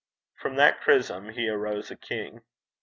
[0.39, 2.41] From that chrism he arose a king.